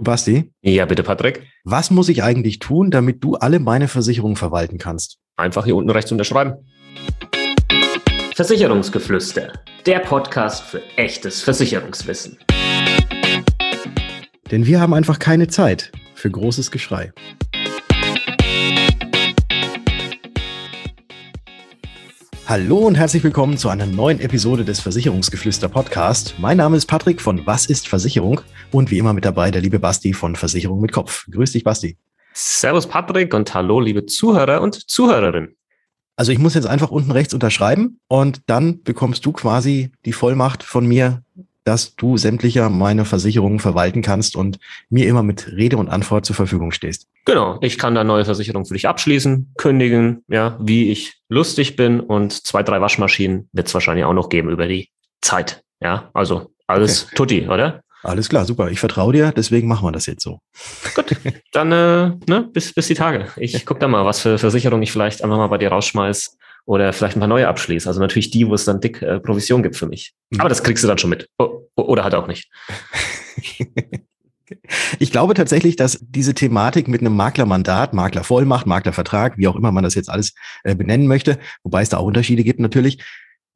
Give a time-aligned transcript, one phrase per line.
[0.00, 0.52] Basti?
[0.62, 1.42] Ja, bitte, Patrick.
[1.64, 5.18] Was muss ich eigentlich tun, damit du alle meine Versicherungen verwalten kannst?
[5.36, 6.54] Einfach hier unten rechts unterschreiben.
[8.34, 9.52] Versicherungsgeflüster,
[9.86, 12.38] der Podcast für echtes Versicherungswissen.
[14.52, 17.12] Denn wir haben einfach keine Zeit für großes Geschrei.
[22.48, 26.36] Hallo und herzlich willkommen zu einer neuen Episode des Versicherungsgeflüster Podcast.
[26.38, 28.40] Mein Name ist Patrick von Was ist Versicherung
[28.72, 31.26] und wie immer mit dabei der liebe Basti von Versicherung mit Kopf.
[31.30, 31.98] Grüß dich, Basti.
[32.32, 35.56] Servus, Patrick und hallo, liebe Zuhörer und Zuhörerinnen.
[36.16, 40.62] Also ich muss jetzt einfach unten rechts unterschreiben und dann bekommst du quasi die Vollmacht
[40.62, 41.22] von mir,
[41.68, 46.34] dass du sämtlicher meine Versicherungen verwalten kannst und mir immer mit Rede und Antwort zur
[46.34, 47.08] Verfügung stehst.
[47.26, 52.00] Genau, ich kann da neue Versicherungen für dich abschließen, kündigen, ja, wie ich lustig bin
[52.00, 54.88] und zwei, drei Waschmaschinen wird es wahrscheinlich auch noch geben über die
[55.20, 55.62] Zeit.
[55.82, 57.16] Ja, also alles okay.
[57.16, 57.82] tutti, oder?
[58.02, 58.70] Alles klar, super.
[58.70, 60.38] Ich vertraue dir, deswegen machen wir das jetzt so.
[60.94, 61.16] Gut,
[61.52, 63.26] dann äh, ne, bis, bis die Tage.
[63.36, 66.92] Ich gucke da mal, was für Versicherung ich vielleicht einfach mal bei dir rausschmeiß oder
[66.92, 67.88] vielleicht ein paar neue abschließe.
[67.88, 70.14] Also natürlich die, wo es dann dick äh, Provision gibt für mich.
[70.30, 70.40] Mhm.
[70.40, 71.28] Aber das kriegst du dann schon mit.
[71.38, 72.50] O oder halt auch nicht.
[74.98, 79.84] Ich glaube tatsächlich, dass diese Thematik mit einem Maklermandat, Maklervollmacht, Maklervertrag, wie auch immer man
[79.84, 80.34] das jetzt alles
[80.64, 83.04] äh, benennen möchte, wobei es da auch Unterschiede gibt natürlich,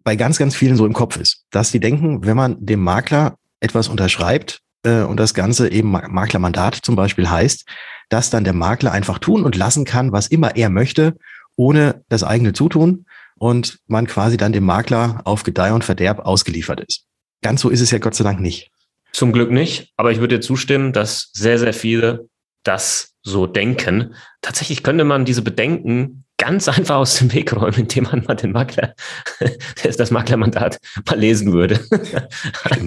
[0.04, 1.44] bei ganz, ganz vielen so im Kopf ist.
[1.50, 6.74] Dass die denken, wenn man dem Makler etwas unterschreibt äh, und das Ganze eben Maklermandat
[6.76, 7.66] zum Beispiel heißt,
[8.08, 11.16] dass dann der Makler einfach tun und lassen kann, was immer er möchte,
[11.56, 13.06] ohne das eigene Zutun
[13.38, 17.04] und man quasi dann dem Makler auf Gedeih und Verderb ausgeliefert ist.
[17.42, 18.70] Ganz so ist es ja Gott sei Dank nicht.
[19.12, 22.28] Zum Glück nicht, aber ich würde dir zustimmen, dass sehr, sehr viele
[22.64, 24.14] das so denken.
[24.40, 28.52] Tatsächlich könnte man diese Bedenken ganz einfach aus dem Weg räumen, indem man mal den
[28.52, 28.94] Makler,
[29.82, 31.80] das Maklermandat mal lesen würde.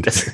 [0.01, 0.31] Das,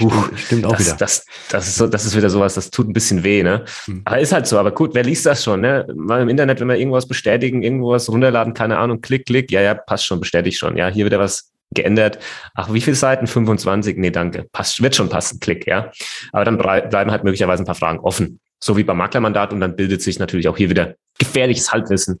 [0.00, 0.96] Huch, stimmt auch das, wieder.
[0.96, 3.64] Das, das, ist so, das ist wieder sowas, das tut ein bisschen weh, ne?
[3.84, 4.02] Hm.
[4.04, 4.58] Aber ist halt so.
[4.58, 5.86] Aber gut, wer liest das schon, ne?
[5.94, 9.74] Mal im Internet, wenn wir irgendwas bestätigen, irgendwas runterladen, keine Ahnung, klick, klick, ja, ja,
[9.74, 10.76] passt schon, bestätigt schon.
[10.76, 12.18] Ja, hier wieder was geändert.
[12.54, 13.26] Ach, wie viele Seiten?
[13.26, 13.96] 25?
[13.96, 14.46] Nee, danke.
[14.52, 15.90] Passt, wird schon passen, klick, ja.
[16.32, 18.40] Aber dann bleiben halt möglicherweise ein paar Fragen offen.
[18.58, 22.20] So wie beim Maklermandat und dann bildet sich natürlich auch hier wieder gefährliches Halbwissen,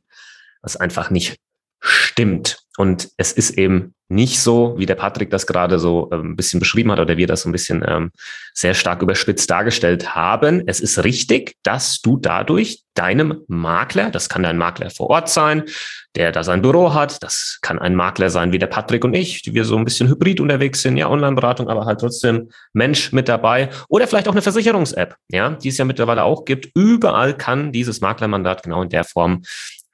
[0.62, 1.36] was einfach nicht
[1.80, 2.58] stimmt.
[2.76, 6.60] Und es ist eben nicht so, wie der Patrick das gerade so ähm, ein bisschen
[6.60, 8.12] beschrieben hat oder wir das so ein bisschen ähm,
[8.54, 10.62] sehr stark überspitzt dargestellt haben.
[10.66, 15.64] Es ist richtig, dass du dadurch deinem Makler, das kann dein Makler vor Ort sein,
[16.14, 19.42] der da sein Büro hat, das kann ein Makler sein wie der Patrick und ich,
[19.42, 23.28] die wir so ein bisschen hybrid unterwegs sind, ja, Online-Beratung, aber halt trotzdem Mensch mit
[23.28, 26.70] dabei oder vielleicht auch eine Versicherungs-App, ja, die es ja mittlerweile auch gibt.
[26.74, 29.42] Überall kann dieses Maklermandat genau in der Form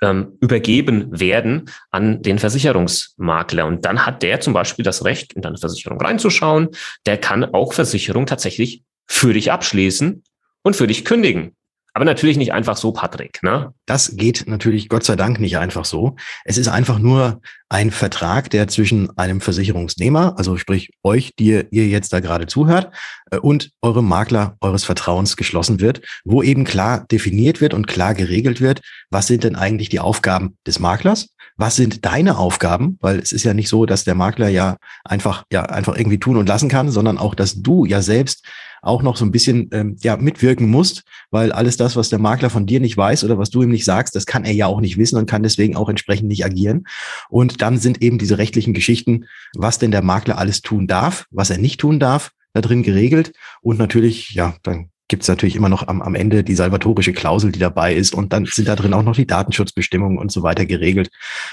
[0.03, 3.65] ähm, übergeben werden an den Versicherungsmakler.
[3.65, 6.69] Und dann hat der zum Beispiel das Recht, in deine Versicherung reinzuschauen.
[7.07, 10.23] Der kann auch Versicherung tatsächlich für dich abschließen
[10.63, 11.57] und für dich kündigen.
[11.95, 13.43] Aber natürlich nicht einfach so, Patrick.
[13.43, 13.75] Ne?
[13.87, 16.17] Das geht natürlich Gott sei Dank nicht einfach so.
[16.45, 17.41] Es ist einfach nur
[17.73, 22.91] ein Vertrag, der zwischen einem Versicherungsnehmer, also sprich euch, die ihr jetzt da gerade zuhört,
[23.31, 28.13] äh, und eurem Makler eures Vertrauens geschlossen wird, wo eben klar definiert wird und klar
[28.13, 33.19] geregelt wird, was sind denn eigentlich die Aufgaben des Maklers, was sind deine Aufgaben, weil
[33.19, 36.49] es ist ja nicht so, dass der Makler ja einfach ja einfach irgendwie tun und
[36.49, 38.45] lassen kann, sondern auch, dass du ja selbst
[38.83, 42.51] auch noch so ein bisschen ähm, ja, mitwirken musst, weil alles das, was der Makler
[42.51, 44.81] von dir nicht weiß oder was du ihm nicht sagst, das kann er ja auch
[44.81, 46.85] nicht wissen und kann deswegen auch entsprechend nicht agieren.
[47.31, 51.51] Und dann sind eben diese rechtlichen Geschichten, was denn der Makler alles tun darf, was
[51.51, 53.33] er nicht tun darf, da drin geregelt.
[53.63, 57.53] Und natürlich, ja, dann gibt es natürlich immer noch am, am Ende die salvatorische Klausel,
[57.53, 58.15] die dabei ist.
[58.15, 61.11] Und dann sind da drin auch noch die Datenschutzbestimmungen und so weiter geregelt.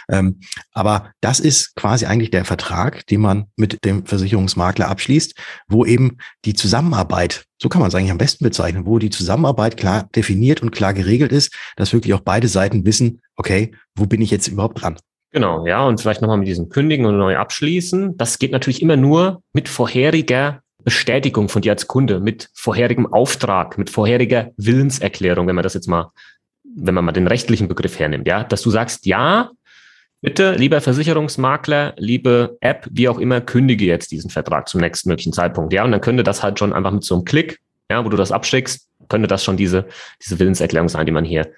[0.10, 0.40] Ähm,
[0.72, 5.36] aber das ist quasi eigentlich der Vertrag, den man mit dem Versicherungsmakler abschließt,
[5.68, 9.76] wo eben die Zusammenarbeit, so kann man es eigentlich am besten bezeichnen, wo die Zusammenarbeit
[9.76, 14.22] klar definiert und klar geregelt ist, dass wirklich auch beide Seiten wissen, okay, wo bin
[14.22, 14.98] ich jetzt überhaupt dran?
[15.32, 18.18] Genau, ja, und vielleicht nochmal mit diesem Kündigen und neu abschließen.
[18.18, 23.78] Das geht natürlich immer nur mit vorheriger Bestätigung von dir als Kunde, mit vorherigem Auftrag,
[23.78, 26.12] mit vorheriger Willenserklärung, wenn man das jetzt mal,
[26.64, 29.52] wenn man mal den rechtlichen Begriff hernimmt, ja, dass du sagst, ja,
[30.22, 35.34] bitte, lieber Versicherungsmakler, liebe App, wie auch immer, kündige jetzt diesen Vertrag zum nächsten möglichen
[35.34, 37.60] Zeitpunkt, ja, und dann könnte das halt schon einfach mit so einem Klick,
[37.92, 39.86] ja, wo du das abschickst, könnte das schon diese,
[40.24, 41.52] diese Willenserklärung sein, die man hier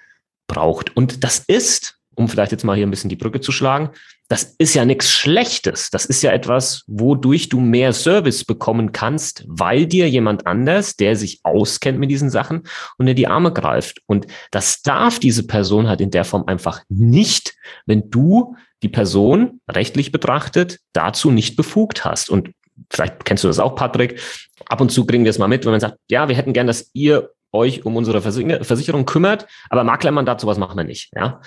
[0.46, 0.96] braucht.
[0.96, 3.90] Und das ist, um vielleicht jetzt mal hier ein bisschen die Brücke zu schlagen,
[4.28, 5.90] das ist ja nichts Schlechtes.
[5.90, 11.16] Das ist ja etwas, wodurch du mehr Service bekommen kannst, weil dir jemand anders, der
[11.16, 12.62] sich auskennt mit diesen Sachen,
[12.96, 14.00] unter die Arme greift.
[14.06, 17.54] Und das darf diese Person halt in der Form einfach nicht,
[17.84, 22.30] wenn du die Person rechtlich betrachtet dazu nicht befugt hast.
[22.30, 22.50] Und
[22.90, 24.20] vielleicht kennst du das auch, Patrick.
[24.66, 26.66] Ab und zu kriegen wir es mal mit, wenn man sagt, ja, wir hätten gern,
[26.66, 31.10] dass ihr euch um unsere Versicherung kümmert, aber Maklermandat, sowas machen wir nicht.
[31.14, 31.42] Ja,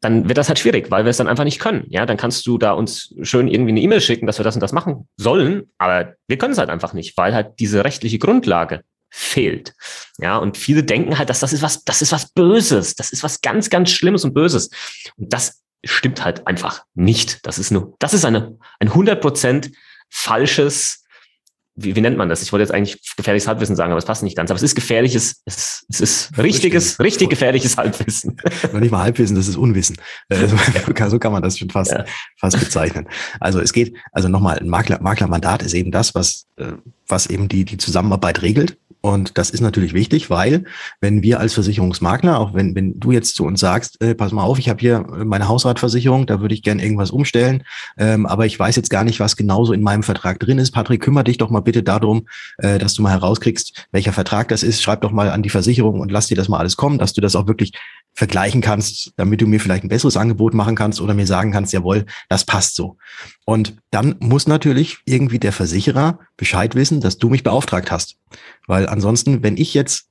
[0.00, 1.84] dann wird das halt schwierig, weil wir es dann einfach nicht können.
[1.88, 4.60] Ja, dann kannst du da uns schön irgendwie eine E-Mail schicken, dass wir das und
[4.60, 8.82] das machen sollen, aber wir können es halt einfach nicht, weil halt diese rechtliche Grundlage
[9.10, 9.74] fehlt.
[10.18, 13.22] Ja, und viele denken halt, dass das ist was, das ist was Böses, das ist
[13.22, 14.70] was ganz, ganz Schlimmes und Böses.
[15.16, 17.44] Und das stimmt halt einfach nicht.
[17.46, 19.72] Das ist nur, das ist eine, ein 100%
[20.08, 20.99] falsches
[21.82, 22.42] wie, wie nennt man das?
[22.42, 24.50] Ich wollte jetzt eigentlich gefährliches Halbwissen sagen, aber es passt nicht ganz.
[24.50, 28.36] Aber es ist gefährliches, es, es ist richtiges, richtig, richtig gefährliches Halbwissen.
[28.72, 29.96] Noch nicht mal Halbwissen, das ist Unwissen.
[30.28, 30.46] Äh,
[31.08, 32.04] so kann man das schon fast, ja.
[32.38, 33.08] fast bezeichnen.
[33.40, 36.72] Also es geht, also nochmal, ein Makler, Maklermandat ist eben das, was, äh,
[37.06, 38.76] was eben die, die Zusammenarbeit regelt.
[39.02, 40.64] Und das ist natürlich wichtig, weil
[41.00, 44.42] wenn wir als Versicherungsmakler, auch wenn, wenn du jetzt zu uns sagst, äh, pass mal
[44.42, 47.62] auf, ich habe hier meine Hausratversicherung, da würde ich gerne irgendwas umstellen,
[47.96, 50.72] ähm, aber ich weiß jetzt gar nicht, was genauso in meinem Vertrag drin ist.
[50.72, 52.26] Patrick, kümmere dich doch mal bitte darum,
[52.58, 54.82] äh, dass du mal herauskriegst, welcher Vertrag das ist.
[54.82, 57.22] Schreib doch mal an die Versicherung und lass dir das mal alles kommen, dass du
[57.22, 57.72] das auch wirklich
[58.12, 61.72] vergleichen kannst, damit du mir vielleicht ein besseres Angebot machen kannst oder mir sagen kannst,
[61.72, 62.96] jawohl, das passt so.
[63.44, 68.16] Und dann muss natürlich irgendwie der Versicherer Bescheid wissen, dass du mich beauftragt hast.
[68.66, 70.10] Weil ansonsten, wenn ich jetzt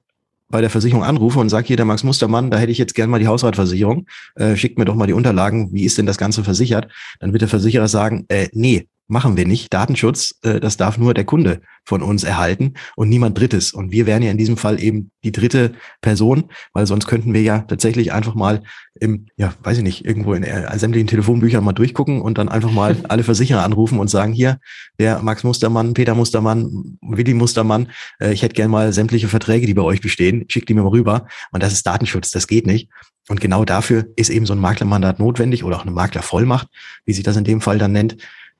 [0.49, 3.09] bei der Versicherung anrufe und sage, hier der Max Mustermann, da hätte ich jetzt gern
[3.09, 6.43] mal die Hausratversicherung, äh, schickt mir doch mal die Unterlagen, wie ist denn das Ganze
[6.43, 6.91] versichert?
[7.19, 9.73] Dann wird der Versicherer sagen, äh, nee, machen wir nicht.
[9.73, 13.73] Datenschutz, äh, das darf nur der Kunde von uns erhalten und niemand Drittes.
[13.73, 17.41] Und wir wären ja in diesem Fall eben die dritte Person, weil sonst könnten wir
[17.41, 18.61] ja tatsächlich einfach mal
[18.99, 22.71] im, ja, weiß ich nicht, irgendwo in äh, sämtlichen Telefonbüchern mal durchgucken und dann einfach
[22.71, 24.59] mal alle Versicherer anrufen und sagen, hier,
[24.99, 27.89] der Max Mustermann, Peter Mustermann, Willi Mustermann,
[28.21, 30.89] äh, ich hätte gern mal sämtliche Verträge, die bei euch bestehen, schickt die mir mal
[30.89, 31.27] rüber.
[31.51, 32.89] Und das ist Datenschutz, das geht nicht.
[33.27, 36.67] Und genau dafür ist eben so ein Maklermandat notwendig oder auch eine Maklervollmacht,
[37.05, 38.17] wie sich das in dem Fall dann nennt,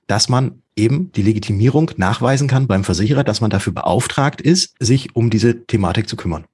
[0.10, 5.16] dass man eben die Legitimierung nachweisen kann beim Versicherer, dass man dafür beauftragt ist, sich
[5.16, 6.46] um diese Thematik zu kümmern.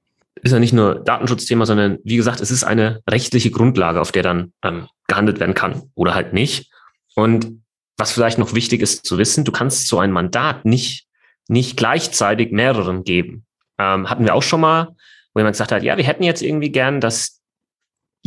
[0.42, 4.22] Ist ja nicht nur Datenschutzthema, sondern wie gesagt, es ist eine rechtliche Grundlage, auf der
[4.22, 6.70] dann ähm, gehandelt werden kann oder halt nicht.
[7.14, 7.62] Und
[7.96, 11.06] was vielleicht noch wichtig ist zu wissen, du kannst so ein Mandat nicht,
[11.48, 13.46] nicht gleichzeitig mehreren geben.
[13.78, 14.94] Ähm, hatten wir auch schon mal,
[15.32, 17.40] wo jemand gesagt hat, ja, wir hätten jetzt irgendwie gern, dass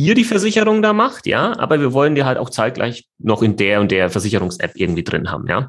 [0.00, 3.56] ihr die Versicherung da macht, ja, aber wir wollen die halt auch zeitgleich noch in
[3.56, 5.68] der und der Versicherungs-App irgendwie drin haben, ja.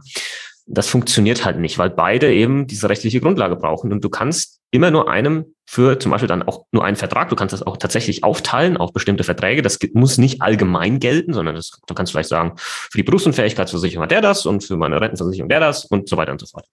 [0.68, 4.89] Das funktioniert halt nicht, weil beide eben diese rechtliche Grundlage brauchen und du kannst immer
[4.89, 8.24] nur einem für zum Beispiel dann auch nur einen Vertrag, du kannst das auch tatsächlich
[8.24, 9.62] aufteilen auf bestimmte Verträge.
[9.62, 14.12] Das muss nicht allgemein gelten, sondern das, du kannst vielleicht sagen, für die Berufsunfähigkeitsversicherung hat
[14.12, 16.66] der das und für meine Rentenversicherung der das und so weiter und so fort.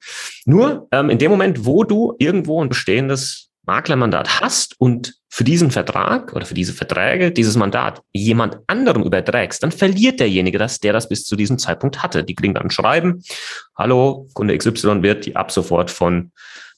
[0.45, 5.71] Nur ähm, in dem Moment, wo du irgendwo ein bestehendes Maklermandat hast und für diesen
[5.71, 10.93] Vertrag oder für diese Verträge dieses Mandat jemand anderem überträgst, dann verliert derjenige das, der
[10.93, 12.25] das bis zu diesem Zeitpunkt hatte.
[12.25, 13.23] Die kriegen dann ein Schreiben,
[13.77, 16.33] hallo, Kunde XY wird die ab sofort von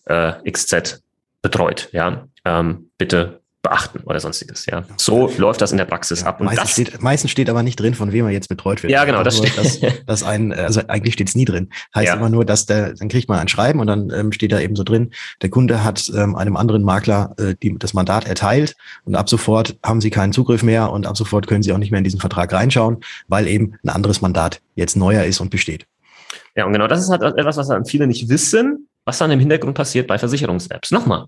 [0.07, 1.03] äh, XZ
[1.43, 1.89] betreut.
[1.93, 4.65] Ja, ähm, bitte beachten oder sonstiges.
[4.67, 6.41] Ja, so läuft das in der Praxis ja, ab.
[6.41, 8.91] Und meistens, das, steht, meistens steht aber nicht drin, von wem er jetzt betreut wird.
[8.91, 9.57] Ja, genau, das steht.
[9.59, 11.69] Dass, dass ein, also eigentlich steht es nie drin.
[11.95, 12.15] Heißt ja.
[12.15, 14.77] immer nur, dass der, dann kriegt man ein Schreiben und dann ähm, steht da eben
[14.77, 15.11] so drin,
[15.43, 19.79] der Kunde hat ähm, einem anderen Makler äh, die, das Mandat erteilt und ab sofort
[19.85, 22.21] haben sie keinen Zugriff mehr und ab sofort können sie auch nicht mehr in diesen
[22.21, 22.99] Vertrag reinschauen,
[23.29, 25.87] weil eben ein anderes Mandat jetzt neuer ist und besteht.
[26.57, 29.41] Ja, und genau das ist halt etwas, was dann viele nicht wissen, was dann im
[29.41, 30.91] Hintergrund passiert bei Versicherungs-Apps.
[30.91, 31.27] Nochmal.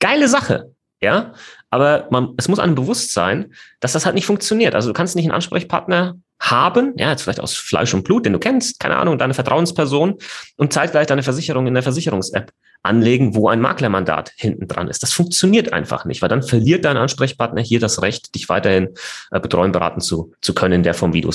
[0.00, 0.75] Geile Sache.
[1.02, 1.34] Ja,
[1.70, 4.74] aber man, es muss einem bewusst sein, dass das halt nicht funktioniert.
[4.74, 8.32] Also du kannst nicht einen Ansprechpartner haben, ja, jetzt vielleicht aus Fleisch und Blut, den
[8.32, 10.16] du kennst, keine Ahnung, deine Vertrauensperson
[10.56, 15.02] und zeitgleich deine Versicherung in der Versicherungs-App anlegen, wo ein Maklermandat hinten dran ist.
[15.02, 18.90] Das funktioniert einfach nicht, weil dann verliert dein Ansprechpartner hier das Recht, dich weiterhin
[19.30, 21.26] äh, betreuen, beraten zu, zu können in der Form, wie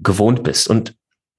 [0.00, 0.68] gewohnt bist.
[0.68, 0.94] Und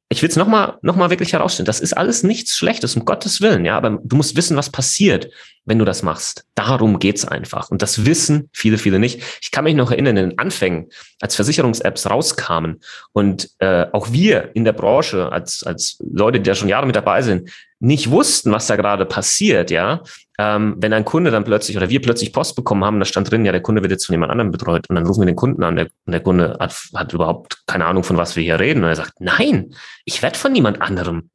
[0.10, 3.42] ich will es nochmal noch mal wirklich herausstellen, das ist alles nichts Schlechtes, um Gottes
[3.42, 5.30] Willen, ja, aber du musst wissen, was passiert,
[5.66, 6.46] wenn du das machst.
[6.56, 7.70] Darum geht's einfach.
[7.70, 9.22] Und das wissen viele, viele nicht.
[9.42, 14.52] Ich kann mich noch erinnern, in den Anfängen, als Versicherungs-Apps rauskamen und äh, auch wir
[14.56, 17.50] in der Branche, als, als Leute, die da schon Jahre mit dabei sind,
[17.80, 20.02] nicht wussten, was da gerade passiert, ja,
[20.38, 23.46] ähm, wenn ein Kunde dann plötzlich oder wir plötzlich Post bekommen haben, da stand drin,
[23.46, 25.64] ja, der Kunde wird jetzt von jemand anderem betreut und dann rufen wir den Kunden
[25.64, 28.84] an der, und der Kunde hat, hat überhaupt keine Ahnung, von was wir hier reden
[28.84, 29.74] und er sagt, nein,
[30.06, 31.30] ich werde von niemand anderem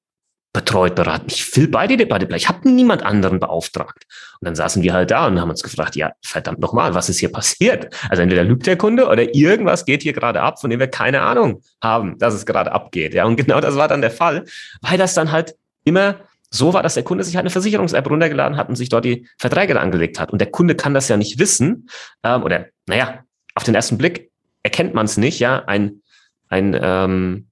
[0.52, 1.26] betreut, beraten.
[1.28, 2.34] Ich will beide bleiben.
[2.34, 4.04] Ich habe niemand anderen beauftragt.
[4.38, 7.20] Und dann saßen wir halt da und haben uns gefragt, ja, verdammt nochmal, was ist
[7.20, 7.94] hier passiert?
[8.10, 11.22] Also entweder lügt der Kunde oder irgendwas geht hier gerade ab, von dem wir keine
[11.22, 13.14] Ahnung haben, dass es gerade abgeht.
[13.14, 14.44] Ja, und genau das war dann der Fall,
[14.82, 15.54] weil das dann halt
[15.84, 16.16] immer
[16.52, 19.26] so war, dass der Kunde sich halt eine Versicherungs-App runtergeladen hat und sich dort die
[19.38, 20.32] Verträge angelegt hat.
[20.32, 21.88] Und der Kunde kann das ja nicht wissen,
[22.22, 23.20] ähm, oder naja,
[23.54, 24.30] auf den ersten Blick
[24.62, 26.02] erkennt man es nicht, ja, ein,
[26.48, 27.46] ein ähm,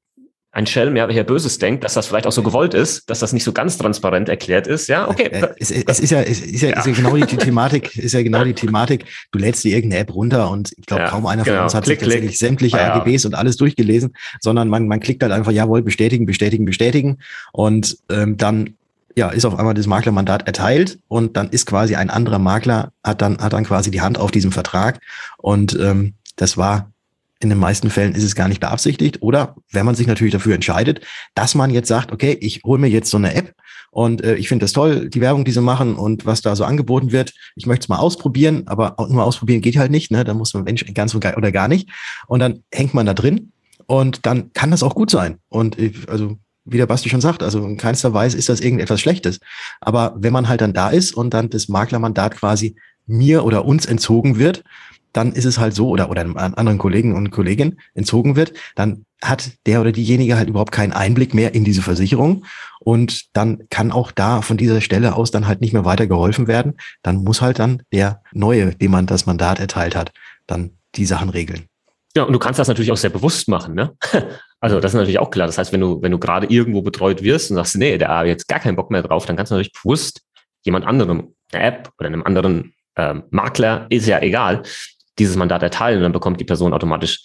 [0.52, 3.32] ein Schelm, ja, wer Böses denkt, dass das vielleicht auch so gewollt ist, dass das
[3.32, 5.28] nicht so ganz transparent erklärt ist, ja, okay.
[5.30, 6.78] Äh, es, es ist ja, es ist ja, ja.
[6.78, 10.02] Ist ja genau die, die, Thematik, ist ja genau die Thematik, du lädst dir irgendeine
[10.02, 11.64] App runter und ich glaube, ja, kaum einer von genau.
[11.64, 12.38] uns hat klick, sich tatsächlich klick.
[12.38, 16.64] sämtliche ah, AGBs und alles durchgelesen, sondern man, man klickt halt einfach, jawohl, bestätigen, bestätigen,
[16.64, 17.18] bestätigen
[17.52, 18.74] und ähm, dann
[19.16, 23.22] ja, ist auf einmal das Maklermandat erteilt und dann ist quasi ein anderer Makler, hat
[23.22, 25.00] dann, hat dann quasi die Hand auf diesem Vertrag
[25.38, 26.90] und ähm, das war
[27.42, 29.22] in den meisten Fällen ist es gar nicht beabsichtigt.
[29.22, 31.00] Oder wenn man sich natürlich dafür entscheidet,
[31.34, 33.54] dass man jetzt sagt, okay, ich hole mir jetzt so eine App
[33.90, 36.64] und äh, ich finde das toll, die Werbung, die sie machen und was da so
[36.64, 37.32] angeboten wird.
[37.56, 40.10] Ich möchte es mal ausprobieren, aber nur ausprobieren geht halt nicht.
[40.10, 40.22] Ne?
[40.22, 41.88] Da muss man Mensch ganz oder gar nicht.
[42.26, 43.52] Und dann hängt man da drin
[43.86, 45.38] und dann kann das auch gut sein.
[45.48, 46.38] Und ich, also
[46.70, 49.40] wie der Basti schon sagt, also in keinster Weise ist das irgendetwas Schlechtes.
[49.80, 53.86] Aber wenn man halt dann da ist und dann das Maklermandat quasi mir oder uns
[53.86, 54.62] entzogen wird,
[55.12, 59.04] dann ist es halt so, oder, oder einem anderen Kollegen und Kolleginnen entzogen wird, dann
[59.22, 62.44] hat der oder diejenige halt überhaupt keinen Einblick mehr in diese Versicherung
[62.78, 66.46] und dann kann auch da von dieser Stelle aus dann halt nicht mehr weiter geholfen
[66.46, 66.74] werden.
[67.02, 70.12] Dann muss halt dann der Neue, dem man das Mandat erteilt hat,
[70.46, 71.69] dann die Sachen regeln.
[72.16, 73.96] Ja, und du kannst das natürlich auch sehr bewusst machen, ne?
[74.62, 75.46] Also das ist natürlich auch klar.
[75.46, 78.28] Das heißt, wenn du, wenn du gerade irgendwo betreut wirst und sagst, nee, da habe
[78.28, 80.20] jetzt gar keinen Bock mehr drauf, dann kannst du natürlich bewusst
[80.64, 84.62] jemand anderem, eine App oder einem anderen ähm, Makler, ist ja egal,
[85.18, 87.22] dieses Mandat erteilen und dann bekommt die Person automatisch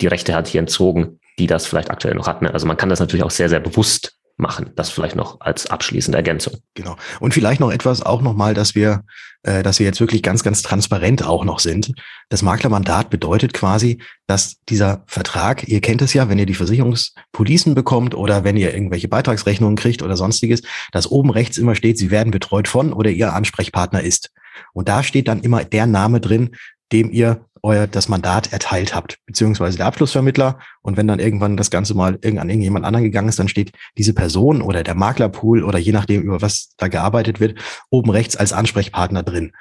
[0.00, 2.42] die Rechte hat hier entzogen, die das vielleicht aktuell noch hat.
[2.42, 2.52] Ne?
[2.52, 4.70] Also man kann das natürlich auch sehr, sehr bewusst machen.
[4.76, 6.54] Das vielleicht noch als abschließende Ergänzung.
[6.74, 6.96] Genau.
[7.20, 9.04] Und vielleicht noch etwas auch nochmal, dass wir,
[9.42, 11.92] äh, dass wir jetzt wirklich ganz, ganz transparent auch noch sind.
[12.28, 17.74] Das Maklermandat bedeutet quasi, dass dieser Vertrag, ihr kennt es ja, wenn ihr die Versicherungspolicen
[17.74, 20.62] bekommt oder wenn ihr irgendwelche Beitragsrechnungen kriegt oder sonstiges,
[20.92, 24.30] dass oben rechts immer steht, sie werden betreut von oder ihr Ansprechpartner ist.
[24.72, 26.50] Und da steht dann immer der Name drin,
[26.92, 30.58] dem ihr euer das Mandat erteilt habt, beziehungsweise der Abschlussvermittler.
[30.82, 34.14] Und wenn dann irgendwann das Ganze mal an irgendjemand anderen gegangen ist, dann steht diese
[34.14, 37.58] Person oder der Maklerpool oder je nachdem, über was da gearbeitet wird,
[37.90, 39.52] oben rechts als Ansprechpartner drin.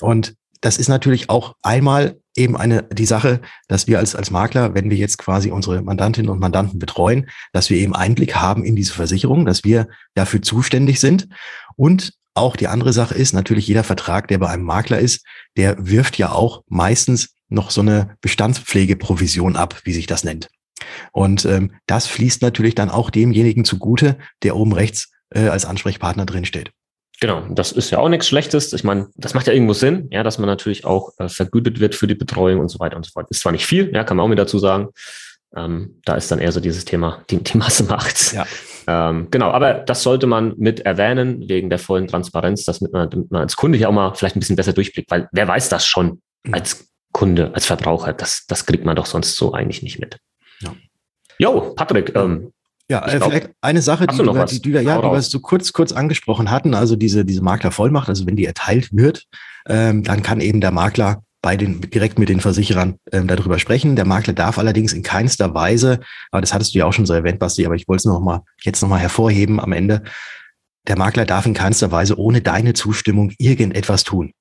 [0.00, 4.74] Und das ist natürlich auch einmal eben eine, die Sache, dass wir als, als Makler,
[4.74, 8.76] wenn wir jetzt quasi unsere Mandantinnen und Mandanten betreuen, dass wir eben Einblick haben in
[8.76, 11.28] diese Versicherung, dass wir dafür zuständig sind
[11.76, 15.24] und auch die andere Sache ist natürlich jeder Vertrag, der bei einem Makler ist,
[15.56, 20.48] der wirft ja auch meistens noch so eine Bestandspflegeprovision ab, wie sich das nennt.
[21.12, 26.26] Und ähm, das fließt natürlich dann auch demjenigen zugute, der oben rechts äh, als Ansprechpartner
[26.26, 26.70] drin steht.
[27.20, 28.72] Genau, das ist ja auch nichts Schlechtes.
[28.72, 31.94] Ich meine, das macht ja irgendwo Sinn, ja, dass man natürlich auch äh, vergütet wird
[31.94, 33.28] für die Betreuung und so weiter und so fort.
[33.30, 34.88] Ist zwar nicht viel, ja, kann man auch mit dazu sagen.
[35.54, 38.32] Ähm, da ist dann eher so dieses Thema, die, die Masse macht's.
[38.32, 38.46] Ja.
[38.88, 43.30] Ähm, genau, aber das sollte man mit erwähnen, wegen der vollen Transparenz, dass man, damit
[43.30, 45.86] man als Kunde ja auch mal vielleicht ein bisschen besser durchblickt, weil wer weiß das
[45.86, 46.54] schon mhm.
[46.54, 50.18] als Kunde, als Verbraucher, das, das kriegt man doch sonst so eigentlich nicht mit.
[50.60, 50.74] Ja.
[51.38, 52.52] Jo, Patrick, ähm,
[52.88, 55.72] ja, äh, glaub, vielleicht eine Sache, die, wir, die, die, ja, die wir so kurz,
[55.72, 59.24] kurz angesprochen hatten, also diese, diese Maklervollmacht, also wenn die erteilt wird,
[59.66, 63.96] ähm, dann kann eben der Makler bei den, direkt mit den Versicherern ähm, darüber sprechen.
[63.96, 66.00] Der Makler darf allerdings in keinster Weise,
[66.30, 68.20] aber das hattest du ja auch schon so erwähnt, Basti, aber ich wollte es noch
[68.20, 70.02] mal, jetzt nochmal hervorheben am Ende.
[70.86, 74.32] Der Makler darf in keinster Weise ohne deine Zustimmung irgendetwas tun.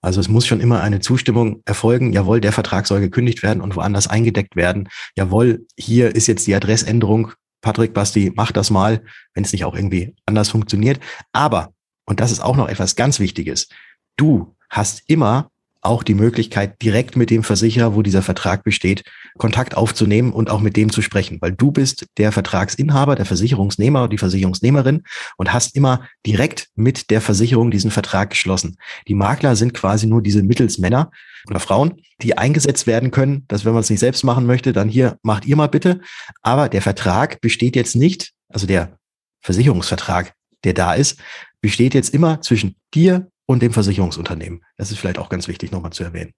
[0.00, 2.12] Also es muss schon immer eine Zustimmung erfolgen.
[2.12, 4.88] Jawohl, der Vertrag soll gekündigt werden und woanders eingedeckt werden.
[5.16, 7.32] Jawohl, hier ist jetzt die Adressänderung.
[7.60, 9.02] Patrick, Basti, mach das mal,
[9.34, 11.00] wenn es nicht auch irgendwie anders funktioniert.
[11.32, 11.72] Aber,
[12.06, 13.68] und das ist auch noch etwas ganz Wichtiges,
[14.16, 19.04] du hast immer auch die Möglichkeit, direkt mit dem Versicherer, wo dieser Vertrag besteht,
[19.38, 24.00] Kontakt aufzunehmen und auch mit dem zu sprechen, weil du bist der Vertragsinhaber, der Versicherungsnehmer
[24.00, 25.04] oder die Versicherungsnehmerin
[25.36, 28.76] und hast immer direkt mit der Versicherung diesen Vertrag geschlossen.
[29.06, 31.10] Die Makler sind quasi nur diese Mittelsmänner
[31.48, 34.88] oder Frauen, die eingesetzt werden können, dass wenn man es nicht selbst machen möchte, dann
[34.88, 36.00] hier macht ihr mal bitte.
[36.42, 38.98] Aber der Vertrag besteht jetzt nicht, also der
[39.42, 41.20] Versicherungsvertrag, der da ist,
[41.60, 44.62] besteht jetzt immer zwischen dir und dem Versicherungsunternehmen.
[44.76, 46.32] Das ist vielleicht auch ganz wichtig nochmal zu erwähnen.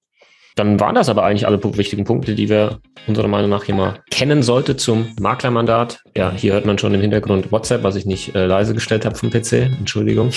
[0.57, 4.01] Dann waren das aber eigentlich alle wichtigen Punkte, die wir unserer Meinung nach hier mal
[4.11, 6.03] kennen sollte zum Maklermandat.
[6.17, 9.15] Ja, hier hört man schon im Hintergrund WhatsApp, was ich nicht äh, leise gestellt habe
[9.15, 9.53] vom PC.
[9.79, 10.31] Entschuldigung.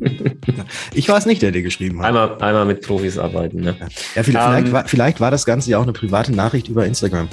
[0.94, 2.06] ich war es nicht, der dir geschrieben hat.
[2.06, 3.60] Einmal, einmal mit Profis arbeiten.
[3.60, 3.76] Ne?
[4.14, 7.28] Ja, vielleicht, ähm, war, vielleicht war das Ganze ja auch eine private Nachricht über Instagram.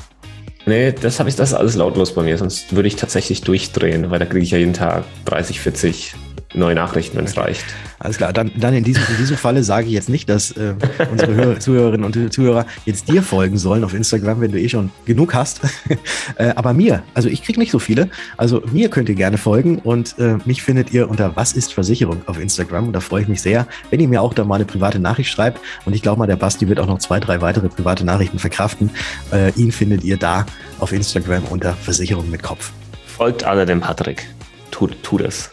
[0.66, 4.12] Nee, das habe ich, das ist alles lautlos bei mir, sonst würde ich tatsächlich durchdrehen,
[4.12, 6.16] weil da kriege ich ja jeden Tag 30, 40
[6.54, 7.66] neue Nachrichten, wenn es reicht.
[8.00, 10.76] Alles klar, dann, dann in, diesem, in diesem Falle sage ich jetzt nicht, dass äh,
[11.12, 14.92] unsere Hör Zuhörerinnen und Zuhörer jetzt dir folgen sollen auf Instagram, wenn du eh schon
[15.06, 15.62] genug hast.
[16.38, 19.80] äh, aber mir, also ich kriege nicht so viele, also mir könnt ihr gerne folgen
[19.80, 23.28] und äh, mich findet ihr unter Was ist Versicherung auf Instagram und da freue ich
[23.28, 26.20] mich sehr, wenn ihr mir auch da mal eine private Nachricht schreibt und ich glaube
[26.20, 28.90] mal, der Basti wird auch noch zwei, drei weitere private Nachrichten verkraften.
[29.32, 30.46] Äh, ihn findet ihr da
[30.80, 32.72] auf Instagram unter Versicherung mit Kopf.
[33.06, 34.28] Folgt alle dem Patrick.
[34.74, 35.52] Tut, tut es.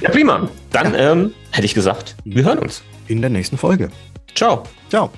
[0.00, 0.48] ja, prima.
[0.70, 1.10] Dann ja.
[1.10, 2.84] ähm, hätte ich gesagt, wir hören uns.
[3.08, 3.90] In der nächsten Folge.
[4.36, 4.62] Ciao.
[4.88, 5.10] Ciao.